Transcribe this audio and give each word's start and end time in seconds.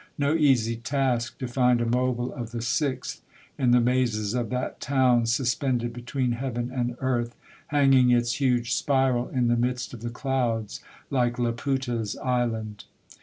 No 0.17 0.33
easy 0.33 0.77
task 0.77 1.37
to 1.37 1.47
find 1.47 1.79
a 1.79 1.85
mobile 1.85 2.33
of 2.33 2.49
the 2.49 2.61
Sixth 2.63 3.21
in 3.59 3.69
the 3.69 3.79
mazes 3.79 4.33
of 4.33 4.49
that 4.49 4.79
town 4.81 5.27
suspended 5.27 5.93
be 5.93 6.01
tween 6.01 6.31
heaven 6.31 6.71
and 6.73 6.97
earth, 7.01 7.35
hanging 7.67 8.09
its 8.09 8.41
huge 8.41 8.73
spiral 8.73 9.29
in 9.29 9.47
the 9.47 9.55
midst 9.55 9.93
of 9.93 10.01
the 10.01 10.09
clouds, 10.09 10.81
hke 11.11 11.37
Laputa's 11.37 12.17
island. 12.17 12.85